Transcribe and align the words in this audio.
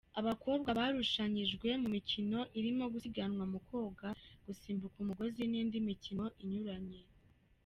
Abakobwa 0.19 0.69
barushanyijwe 0.79 1.67
mu 1.81 1.87
mikino 1.95 2.39
irimo 2.59 2.83
gusiganwa 2.93 3.43
mu 3.53 3.59
koga, 3.67 4.09
gusimbuka 4.45 4.95
umugozi 5.03 5.41
n’indi 5.51 5.77
mikino 5.87 6.25
inyuranye. 6.43 6.99